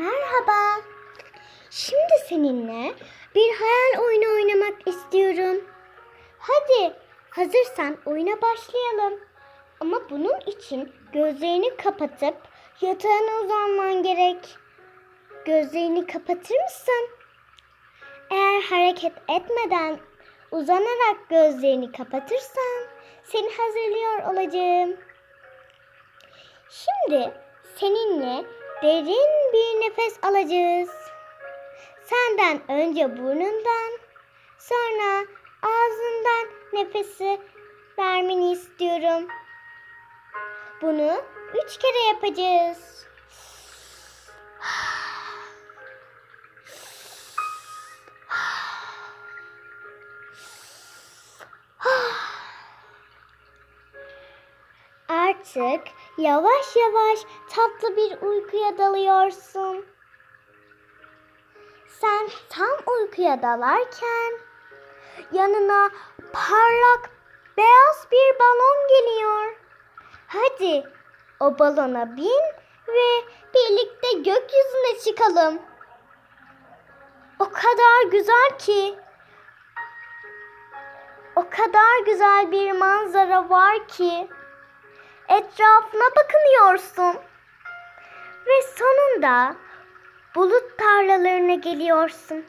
[0.00, 0.82] Merhaba.
[1.70, 2.94] Şimdi seninle
[3.34, 5.64] bir hayal oyunu oynamak istiyorum.
[6.38, 6.94] Hadi
[7.30, 9.20] hazırsan oyuna başlayalım.
[9.80, 12.36] Ama bunun için gözlerini kapatıp
[12.80, 14.56] yatağına uzanman gerek.
[15.44, 17.08] Gözlerini kapatır mısın?
[18.30, 19.98] Eğer hareket etmeden
[20.50, 22.86] uzanarak gözlerini kapatırsan
[23.22, 24.96] seni hazırlıyor olacağım.
[26.70, 27.32] Şimdi
[27.76, 28.44] seninle
[28.82, 30.90] derin bir nefes alacağız.
[32.04, 33.98] Senden önce burnundan,
[34.58, 35.26] sonra
[35.62, 37.40] ağzından nefesi
[37.98, 39.28] vermeni istiyorum.
[40.82, 41.22] Bunu
[41.64, 43.06] üç kere yapacağız.
[55.08, 55.82] Artık
[56.20, 57.18] yavaş yavaş
[57.48, 59.84] tatlı bir uykuya dalıyorsun.
[61.88, 64.32] Sen tam uykuya dalarken
[65.32, 65.90] yanına
[66.32, 67.10] parlak
[67.56, 69.56] beyaz bir balon geliyor.
[70.26, 70.84] Hadi
[71.40, 72.42] o balona bin
[72.88, 73.24] ve
[73.54, 75.58] birlikte gökyüzüne çıkalım.
[77.38, 78.98] O kadar güzel ki.
[81.36, 84.28] O kadar güzel bir manzara var ki.
[85.30, 87.20] Etrafına bakınıyorsun.
[88.46, 89.56] Ve sonunda
[90.34, 92.44] bulut tarlalarına geliyorsun.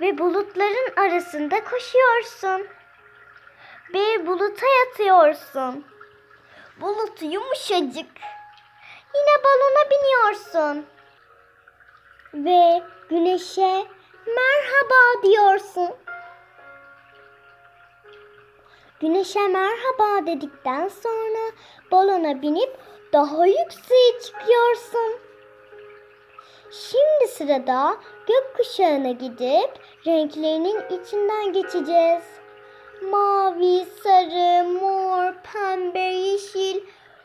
[0.00, 2.66] Ve bulutların arasında koşuyorsun.
[3.92, 5.86] Bir buluta yatıyorsun.
[6.80, 8.10] Bulut yumuşacık.
[9.14, 10.86] Yine balona biniyorsun.
[12.34, 13.86] Ve güneşe
[14.26, 16.01] merhaba diyorsun.
[19.02, 21.52] Güneşe merhaba dedikten sonra
[21.90, 22.76] balona binip
[23.12, 25.20] daha yükseğe çıkıyorsun.
[26.70, 27.96] Şimdi sırada
[28.28, 29.70] gökkuşağına gidip
[30.06, 32.22] renklerinin içinden geçeceğiz.
[33.10, 36.80] Mavi, sarı, mor, pembe, yeşil.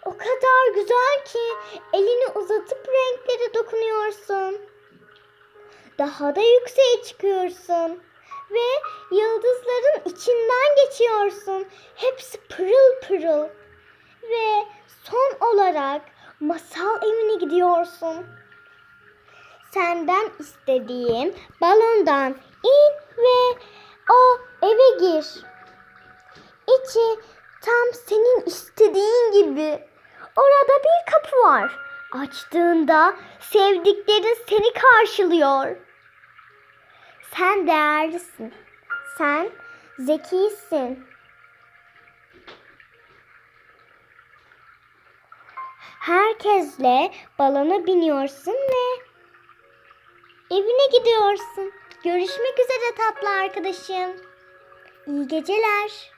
[0.06, 4.62] O kadar güzel ki elini uzatıp renklere dokunuyorsun.
[5.98, 8.02] Daha da yükseğe çıkıyorsun
[8.52, 8.68] ve
[9.16, 11.68] yıldızların içinden geçiyorsun.
[11.96, 13.48] Hepsi pırıl pırıl.
[14.24, 14.66] Ve
[15.04, 16.02] son olarak
[16.40, 18.26] masal evine gidiyorsun.
[19.74, 23.60] Senden istediğim balondan in ve
[24.12, 25.26] o eve gir.
[26.68, 27.22] İçi
[27.62, 29.88] tam senin istediğin gibi.
[30.36, 31.80] Orada bir kapı var.
[32.12, 35.87] Açtığında sevdiklerin seni karşılıyor.
[37.36, 38.54] Sen değerlisin.
[39.18, 39.50] Sen
[40.00, 41.08] zekisin.
[46.00, 49.04] Herkesle balona biniyorsun ve
[50.52, 51.72] evine gidiyorsun.
[52.04, 54.22] Görüşmek üzere tatlı arkadaşım.
[55.08, 56.17] İyi geceler.